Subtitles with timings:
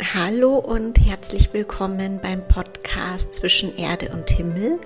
[0.00, 4.78] Hallo und herzlich willkommen beim Podcast Zwischen Erde und Himmel,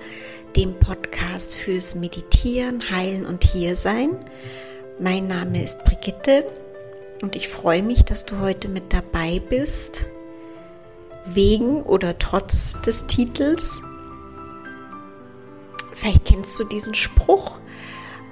[0.55, 4.17] dem Podcast fürs Meditieren, Heilen und Hiersein.
[4.99, 6.47] Mein Name ist Brigitte
[7.21, 10.07] und ich freue mich, dass du heute mit dabei bist,
[11.25, 13.79] wegen oder trotz des Titels.
[15.93, 17.59] Vielleicht kennst du diesen Spruch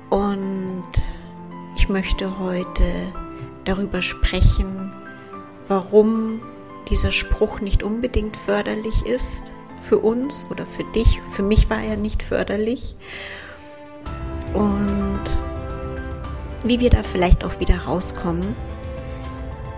[0.09, 0.83] und
[1.77, 2.83] ich möchte heute
[3.65, 4.91] darüber sprechen,
[5.67, 6.41] warum
[6.91, 11.19] dieser Spruch nicht unbedingt förderlich ist für uns oder für dich.
[11.31, 12.95] Für mich war er nicht förderlich.
[14.53, 15.21] Und
[16.63, 18.55] wie wir da vielleicht auch wieder rauskommen.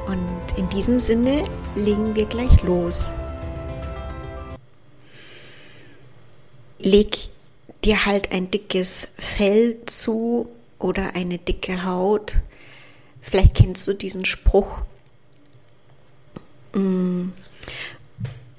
[0.07, 1.43] Und in diesem Sinne
[1.75, 3.13] legen wir gleich los.
[6.79, 7.29] Leg
[7.85, 12.37] dir halt ein dickes Fell zu oder eine dicke Haut.
[13.21, 14.79] Vielleicht kennst du diesen Spruch.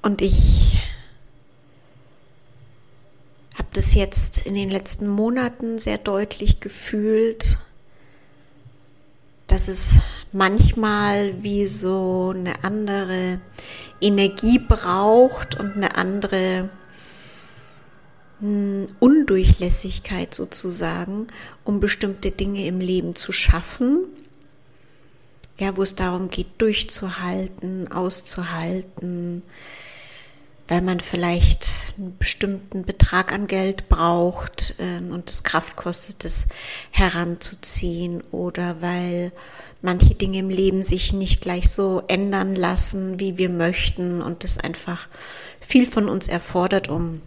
[0.05, 0.77] Und ich
[3.55, 7.57] habe das jetzt in den letzten Monaten sehr deutlich gefühlt,
[9.47, 9.95] dass es
[10.31, 13.41] manchmal wie so eine andere
[13.99, 16.69] Energie braucht und eine andere
[18.41, 21.29] hm, Undurchlässigkeit sozusagen,
[21.63, 24.05] um bestimmte Dinge im Leben zu schaffen.
[25.57, 29.41] Ja, wo es darum geht, durchzuhalten, auszuhalten,
[30.67, 36.47] weil man vielleicht einen bestimmten Betrag an Geld braucht äh, und es Kraft kostet, es
[36.91, 39.31] heranzuziehen oder weil
[39.81, 44.57] manche Dinge im Leben sich nicht gleich so ändern lassen, wie wir möchten und es
[44.57, 45.07] einfach
[45.61, 47.21] viel von uns erfordert, um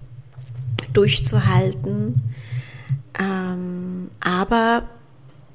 [0.93, 2.35] durchzuhalten.
[3.19, 4.89] Ähm, aber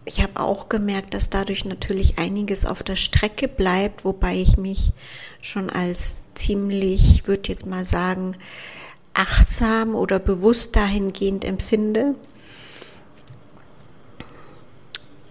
[0.05, 4.91] ich habe auch gemerkt, dass dadurch natürlich einiges auf der Strecke bleibt, wobei ich mich
[5.41, 8.35] schon als ziemlich, ich würde jetzt mal sagen,
[9.13, 12.15] achtsam oder bewusst dahingehend empfinde.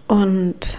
[0.07, 0.77] Und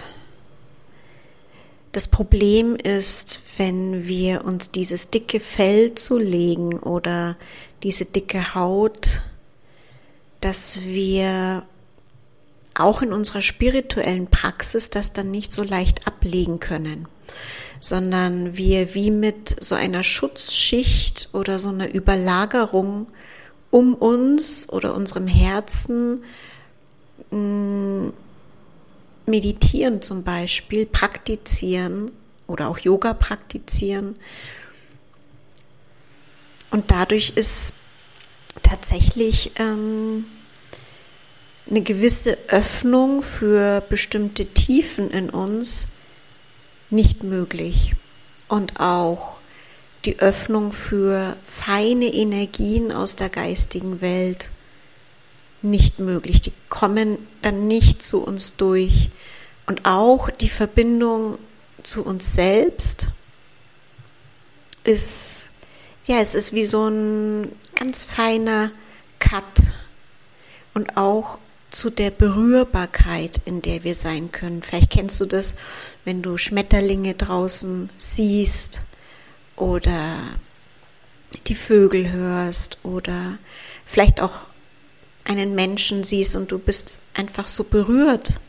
[1.93, 7.37] das Problem ist, wenn wir uns dieses dicke Fell zulegen oder
[7.85, 9.23] diese dicke Haut,
[10.41, 11.65] dass wir
[12.75, 17.07] auch in unserer spirituellen Praxis das dann nicht so leicht ablegen können,
[17.81, 23.07] sondern wir wie mit so einer Schutzschicht oder so einer Überlagerung
[23.71, 26.23] um uns oder unserem Herzen
[27.31, 28.09] mm,
[29.27, 32.13] meditieren zum Beispiel, praktizieren
[32.47, 34.17] oder auch Yoga praktizieren.
[36.71, 37.73] Und dadurch ist
[38.63, 40.27] tatsächlich ähm,
[41.69, 45.87] eine gewisse Öffnung für bestimmte Tiefen in uns
[46.91, 47.95] nicht möglich.
[48.49, 49.39] Und auch
[50.05, 54.51] die Öffnung für feine Energien aus der geistigen Welt
[55.63, 56.43] nicht möglich.
[56.43, 59.11] Die kommen dann nicht zu uns durch.
[59.67, 61.39] Und auch die Verbindung
[61.83, 63.09] zu uns selbst
[64.85, 65.51] ist,
[66.05, 68.71] ja, es ist wie so ein ganz feiner
[69.19, 69.45] Cut.
[70.75, 71.39] Und auch
[71.75, 74.63] zu der Berührbarkeit, in der wir sein können.
[74.63, 75.55] Vielleicht kennst du das,
[76.05, 78.81] wenn du Schmetterlinge draußen siehst
[79.57, 80.17] oder
[81.47, 83.39] die Vögel hörst oder
[83.85, 84.39] vielleicht auch
[85.25, 88.41] einen Menschen siehst und du bist einfach so berührt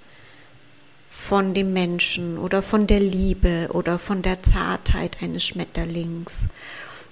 [1.10, 6.48] von dem Menschen oder von der Liebe oder von der Zartheit eines Schmetterlings.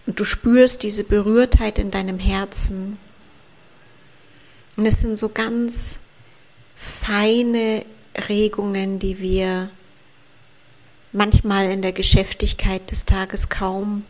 [0.06, 2.98] Und du spürst diese Berührtheit in deinem Herzen.
[4.76, 6.00] Und es sind so ganz
[6.84, 7.86] feine
[8.28, 9.70] Regungen, die wir
[11.12, 14.04] manchmal in der Geschäftigkeit des Tages kaum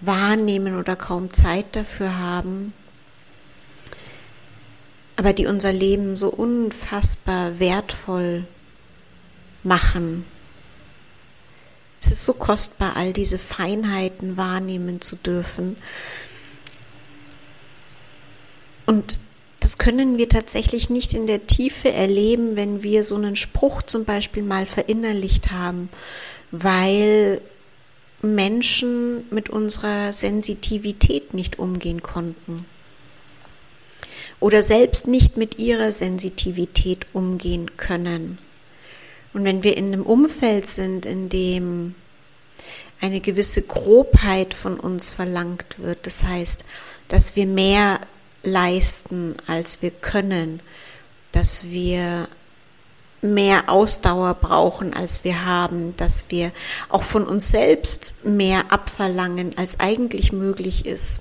[0.00, 2.72] wahrnehmen oder kaum Zeit dafür haben,
[5.16, 8.46] aber die unser Leben so unfassbar wertvoll
[9.64, 10.24] machen.
[12.00, 15.76] Es ist so kostbar, all diese Feinheiten wahrnehmen zu dürfen.
[18.86, 19.20] Und
[19.68, 24.06] das können wir tatsächlich nicht in der Tiefe erleben, wenn wir so einen Spruch zum
[24.06, 25.90] Beispiel mal verinnerlicht haben,
[26.50, 27.42] weil
[28.22, 32.64] Menschen mit unserer Sensitivität nicht umgehen konnten
[34.40, 38.38] oder selbst nicht mit ihrer Sensitivität umgehen können.
[39.34, 41.94] Und wenn wir in einem Umfeld sind, in dem
[43.02, 46.64] eine gewisse Grobheit von uns verlangt wird, das heißt,
[47.08, 48.00] dass wir mehr
[48.48, 50.60] leisten, als wir können,
[51.32, 52.28] dass wir
[53.20, 56.52] mehr Ausdauer brauchen, als wir haben, dass wir
[56.88, 61.20] auch von uns selbst mehr abverlangen, als eigentlich möglich ist.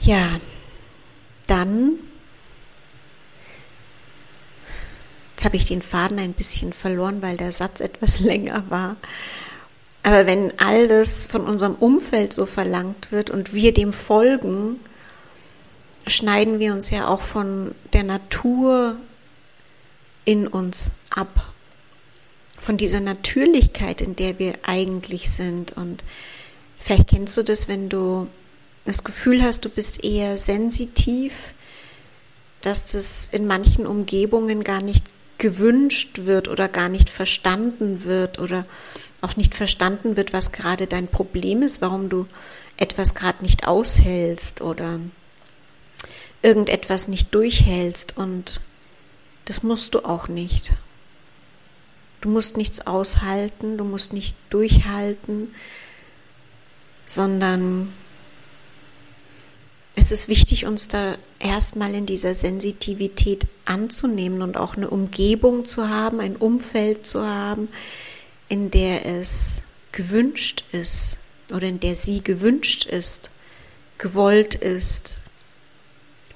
[0.00, 0.38] Ja,
[1.48, 1.98] dann,
[5.32, 8.96] jetzt habe ich den Faden ein bisschen verloren, weil der Satz etwas länger war.
[10.02, 14.78] Aber wenn all das von unserem Umfeld so verlangt wird und wir dem folgen,
[16.06, 18.96] schneiden wir uns ja auch von der Natur
[20.24, 21.52] in uns ab.
[22.58, 25.76] Von dieser Natürlichkeit, in der wir eigentlich sind.
[25.76, 26.04] Und
[26.78, 28.28] vielleicht kennst du das, wenn du
[28.84, 31.54] das Gefühl hast, du bist eher sensitiv,
[32.62, 35.04] dass das in manchen Umgebungen gar nicht
[35.38, 38.66] gewünscht wird oder gar nicht verstanden wird oder
[39.20, 42.26] auch nicht verstanden wird, was gerade dein Problem ist, warum du
[42.76, 45.00] etwas gerade nicht aushältst oder
[46.42, 48.60] irgendetwas nicht durchhältst und
[49.46, 50.72] das musst du auch nicht.
[52.20, 55.54] Du musst nichts aushalten, du musst nicht durchhalten,
[57.04, 57.92] sondern
[59.96, 65.88] es ist wichtig, uns da erstmal in dieser Sensitivität anzunehmen und auch eine Umgebung zu
[65.88, 67.68] haben, ein Umfeld zu haben,
[68.48, 69.62] in der es
[69.92, 71.18] gewünscht ist
[71.52, 73.30] oder in der sie gewünscht ist,
[73.96, 75.20] gewollt ist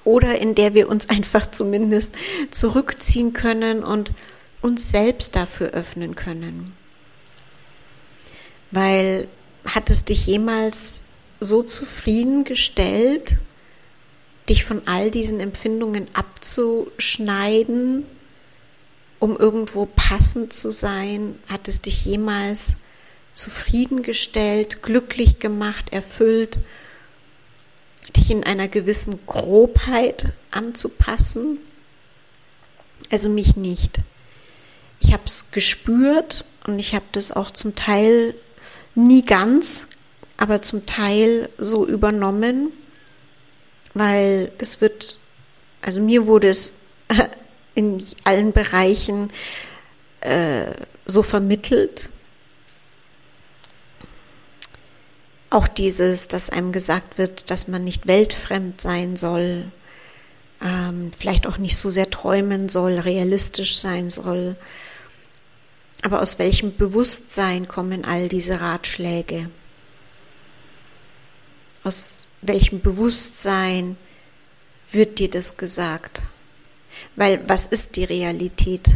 [0.03, 2.15] oder in der wir uns einfach zumindest
[2.49, 4.11] zurückziehen können und
[4.61, 6.73] uns selbst dafür öffnen können.
[8.71, 9.27] Weil
[9.65, 11.03] hat es dich jemals
[11.39, 13.37] so zufriedengestellt,
[14.51, 18.05] dich von all diesen Empfindungen abzuschneiden,
[19.19, 21.39] um irgendwo passend zu sein?
[21.47, 22.75] Hat es dich jemals
[23.31, 26.59] zufriedengestellt, glücklich gemacht, erfüllt,
[28.13, 31.59] dich in einer gewissen Grobheit anzupassen?
[33.09, 33.99] Also mich nicht.
[34.99, 38.35] Ich habe es gespürt und ich habe das auch zum Teil
[38.95, 39.87] nie ganz,
[40.35, 42.73] aber zum Teil so übernommen
[43.93, 45.17] weil es wird,
[45.81, 46.73] also mir wurde es
[47.75, 49.31] in allen Bereichen
[50.21, 50.73] äh,
[51.05, 52.09] so vermittelt.
[55.49, 59.71] Auch dieses, dass einem gesagt wird, dass man nicht weltfremd sein soll,
[60.61, 64.55] ähm, vielleicht auch nicht so sehr träumen soll, realistisch sein soll.
[66.03, 69.49] Aber aus welchem Bewusstsein kommen all diese Ratschläge?
[71.83, 73.97] Aus welchem Bewusstsein
[74.91, 76.21] wird dir das gesagt?
[77.15, 78.89] Weil was ist die Realität?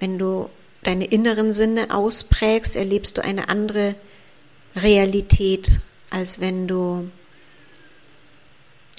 [0.00, 0.48] Wenn du
[0.82, 3.94] deine inneren Sinne ausprägst, erlebst du eine andere
[4.76, 5.80] Realität,
[6.10, 7.10] als wenn du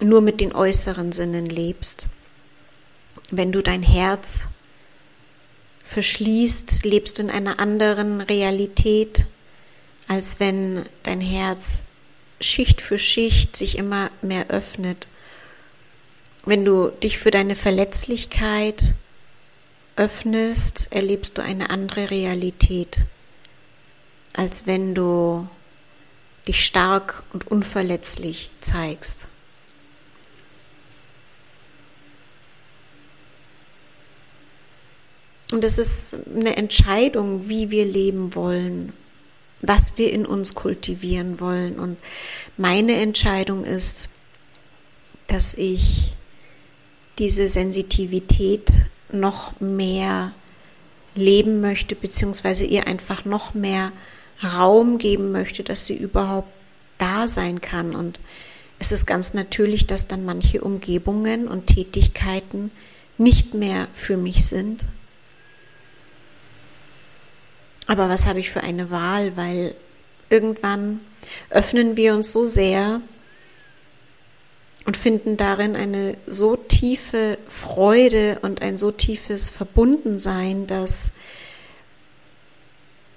[0.01, 2.07] nur mit den äußeren Sinnen lebst.
[3.31, 4.47] Wenn du dein Herz
[5.85, 9.25] verschließt, lebst du in einer anderen Realität,
[10.07, 11.83] als wenn dein Herz
[12.41, 15.07] Schicht für Schicht sich immer mehr öffnet.
[16.45, 18.93] Wenn du dich für deine Verletzlichkeit
[19.95, 22.99] öffnest, erlebst du eine andere Realität,
[24.35, 25.47] als wenn du
[26.47, 29.27] dich stark und unverletzlich zeigst.
[35.51, 38.93] Und es ist eine Entscheidung, wie wir leben wollen,
[39.65, 41.79] was wir in uns kultivieren wollen.
[41.79, 41.97] Und
[42.57, 44.09] meine Entscheidung ist,
[45.27, 46.13] dass ich
[47.17, 48.71] diese Sensitivität
[49.11, 50.33] noch mehr
[51.15, 53.91] leben möchte, beziehungsweise ihr einfach noch mehr
[54.43, 56.49] Raum geben möchte, dass sie überhaupt
[56.97, 57.95] da sein kann.
[57.95, 58.19] Und
[58.79, 62.71] es ist ganz natürlich, dass dann manche Umgebungen und Tätigkeiten
[63.17, 64.85] nicht mehr für mich sind,
[67.87, 69.37] aber was habe ich für eine Wahl?
[69.37, 69.75] Weil
[70.29, 71.01] irgendwann
[71.49, 73.01] öffnen wir uns so sehr
[74.85, 81.11] und finden darin eine so tiefe Freude und ein so tiefes Verbundensein, dass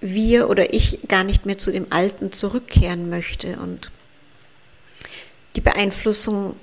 [0.00, 3.58] wir oder ich gar nicht mehr zu dem Alten zurückkehren möchte.
[3.58, 3.90] Und
[5.56, 6.56] die Beeinflussung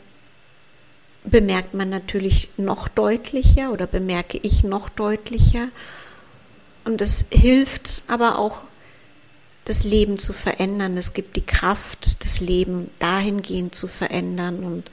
[1.24, 5.69] bemerkt man natürlich noch deutlicher oder bemerke ich noch deutlicher.
[6.85, 8.61] Und es hilft aber auch,
[9.65, 10.95] das Leben zu verändern.
[10.95, 14.63] Es gibt die Kraft, das Leben dahingehend zu verändern.
[14.63, 14.91] Und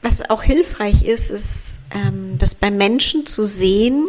[0.00, 4.08] was auch hilfreich ist, ist, ähm, das bei Menschen zu sehen,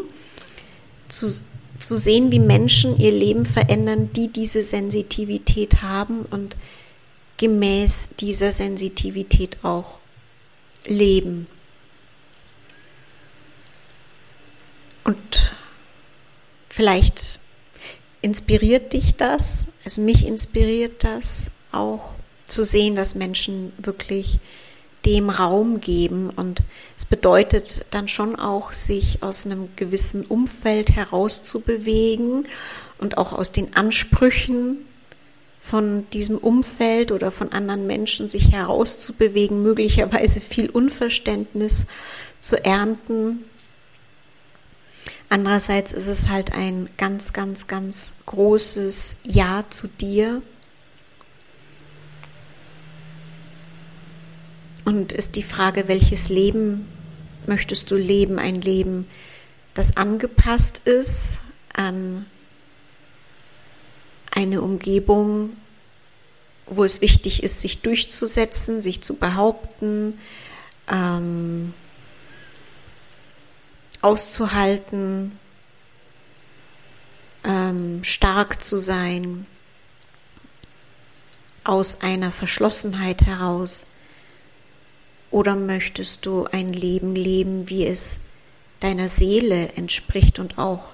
[1.09, 1.27] zu,
[1.77, 6.55] zu sehen, wie Menschen ihr Leben verändern, die diese Sensitivität haben und
[7.35, 9.99] gemäß dieser Sensitivität auch
[10.85, 11.47] leben.
[15.03, 15.51] Und
[16.77, 17.39] vielleicht
[18.21, 22.11] inspiriert dich das, also mich inspiriert das auch
[22.45, 24.39] zu sehen, dass Menschen wirklich
[25.03, 26.29] dem Raum geben.
[26.29, 26.61] Und
[26.95, 32.47] es bedeutet dann schon auch, sich aus einem gewissen Umfeld herauszubewegen
[32.99, 34.85] und auch aus den Ansprüchen
[35.59, 41.87] von diesem Umfeld oder von anderen Menschen sich herauszubewegen, möglicherweise viel Unverständnis
[42.39, 43.45] zu ernten.
[45.29, 50.41] Andererseits ist es halt ein ganz, ganz, ganz großes Ja zu dir.
[54.85, 56.87] Und ist die Frage, welches Leben
[57.45, 58.39] möchtest du leben?
[58.39, 59.05] Ein Leben,
[59.73, 61.39] das angepasst ist
[61.73, 62.25] an
[64.31, 65.57] eine Umgebung,
[66.67, 70.19] wo es wichtig ist, sich durchzusetzen, sich zu behaupten,
[70.89, 71.73] ähm,
[74.01, 75.39] auszuhalten,
[77.43, 79.45] ähm, stark zu sein,
[81.63, 83.85] aus einer Verschlossenheit heraus.
[85.31, 88.19] Oder möchtest du ein Leben leben, wie es
[88.79, 90.89] deiner Seele entspricht und auch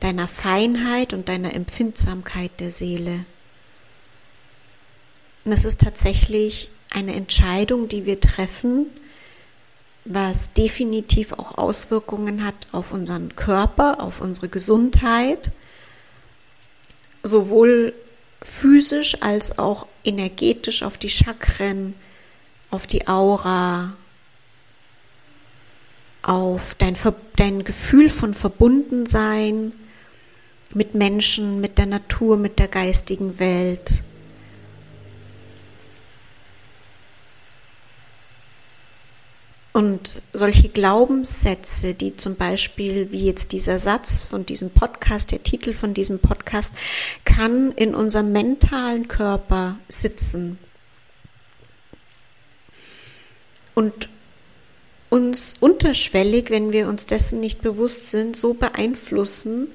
[0.00, 3.24] deiner Feinheit und deiner Empfindsamkeit der Seele?
[5.44, 8.86] Und es ist tatsächlich eine Entscheidung, die wir treffen,
[10.04, 15.50] was definitiv auch Auswirkungen hat auf unseren Körper, auf unsere Gesundheit,
[17.22, 17.94] sowohl
[18.42, 21.94] physisch als auch energetisch auf die Chakren,
[22.70, 23.94] auf die Aura,
[26.22, 26.96] auf dein,
[27.36, 29.72] dein Gefühl von Verbundensein
[30.72, 34.02] mit Menschen, mit der Natur, mit der geistigen Welt.
[39.72, 45.74] Und solche Glaubenssätze, die zum Beispiel, wie jetzt dieser Satz von diesem Podcast, der Titel
[45.74, 46.74] von diesem Podcast,
[47.24, 50.58] kann in unserem mentalen Körper sitzen
[53.74, 54.08] und
[55.08, 59.68] uns unterschwellig, wenn wir uns dessen nicht bewusst sind, so beeinflussen,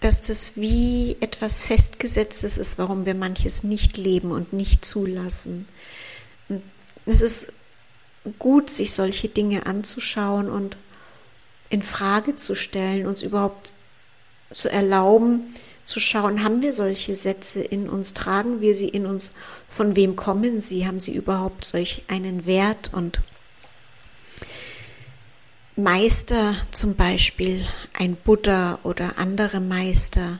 [0.00, 5.68] dass das wie etwas Festgesetztes ist, warum wir manches nicht leben und nicht zulassen.
[6.48, 6.62] Und
[7.06, 7.52] es ist
[8.38, 10.76] gut, sich solche Dinge anzuschauen und
[11.70, 13.72] in Frage zu stellen, uns überhaupt
[14.52, 19.34] zu erlauben, zu schauen, haben wir solche Sätze in uns, tragen wir sie in uns,
[19.68, 22.92] von wem kommen sie, haben sie überhaupt solch einen Wert?
[22.92, 23.20] Und
[25.74, 27.66] Meister zum Beispiel,
[27.98, 30.38] ein Buddha oder andere Meister,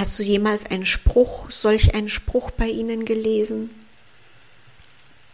[0.00, 3.68] Hast du jemals einen Spruch, solch einen Spruch bei ihnen gelesen?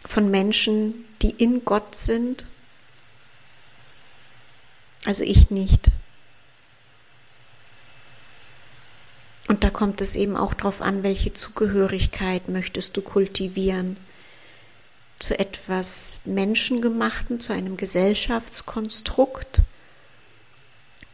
[0.03, 2.43] Von Menschen, die in Gott sind?
[5.05, 5.85] Also ich nicht.
[9.47, 13.95] Und da kommt es eben auch darauf an, welche Zugehörigkeit möchtest du kultivieren.
[15.17, 19.61] Zu etwas Menschengemachten, zu einem Gesellschaftskonstrukt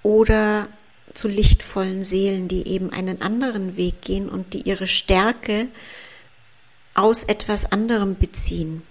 [0.02, 0.70] oder
[1.14, 5.68] zu lichtvollen Seelen, die eben einen anderen Weg gehen und die ihre Stärke
[6.94, 8.84] aus etwas anderem beziehen.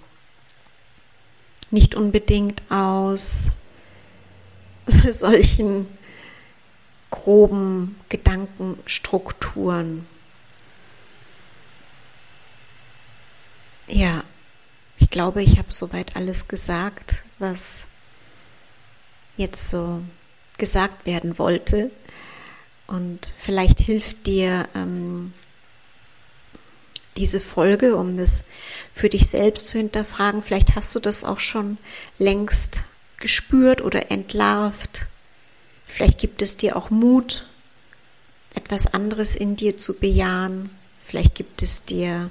[1.71, 3.50] Nicht unbedingt aus
[5.11, 5.87] solchen
[7.11, 10.07] groben Gedankenstrukturen.
[13.87, 14.25] Ja,
[14.99, 17.83] ich glaube, ich habe soweit alles gesagt, was
[19.37, 20.02] jetzt so
[20.59, 21.91] gesagt werden wollte.
[22.93, 25.33] Und vielleicht hilft dir ähm,
[27.17, 28.43] diese Folge, um das
[28.93, 30.43] für dich selbst zu hinterfragen.
[30.43, 31.79] Vielleicht hast du das auch schon
[32.19, 32.85] längst
[33.19, 35.07] gespürt oder entlarvt.
[35.87, 37.49] Vielleicht gibt es dir auch Mut,
[38.55, 40.69] etwas anderes in dir zu bejahen.
[41.03, 42.31] Vielleicht gibt es dir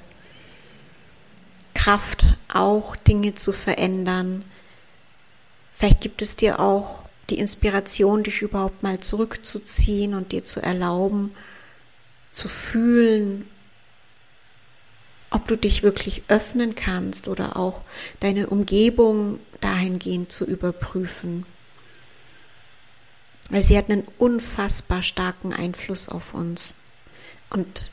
[1.74, 4.44] Kraft, auch Dinge zu verändern.
[5.74, 11.34] Vielleicht gibt es dir auch die Inspiration, dich überhaupt mal zurückzuziehen und dir zu erlauben,
[12.32, 13.48] zu fühlen,
[15.30, 17.82] ob du dich wirklich öffnen kannst oder auch
[18.20, 21.46] deine Umgebung dahingehend zu überprüfen.
[23.48, 26.74] Weil sie hat einen unfassbar starken Einfluss auf uns.
[27.50, 27.92] Und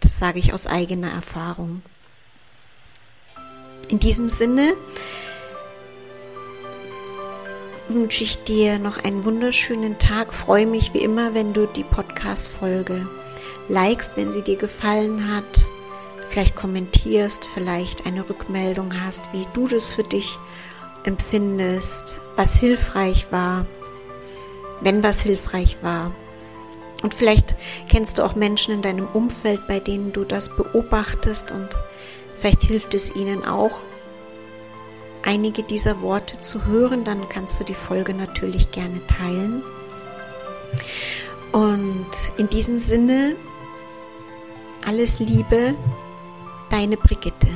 [0.00, 1.82] das sage ich aus eigener Erfahrung.
[3.88, 4.74] In diesem Sinne
[7.88, 10.34] wünsche ich dir noch einen wunderschönen Tag.
[10.34, 13.08] Freue mich wie immer, wenn du die Podcast-Folge
[13.68, 15.64] likest, wenn sie dir gefallen hat.
[16.28, 20.38] Vielleicht kommentierst, vielleicht eine Rückmeldung hast, wie du das für dich
[21.04, 23.66] empfindest, was hilfreich war,
[24.80, 26.12] wenn was hilfreich war.
[27.02, 27.54] Und vielleicht
[27.88, 31.68] kennst du auch Menschen in deinem Umfeld, bei denen du das beobachtest und
[32.34, 33.78] vielleicht hilft es ihnen auch,
[35.22, 37.04] einige dieser Worte zu hören.
[37.04, 39.62] Dann kannst du die Folge natürlich gerne teilen.
[41.52, 42.06] Und
[42.36, 43.36] in diesem Sinne,
[44.86, 45.74] alles Liebe,
[46.70, 47.48] deine Brigitte.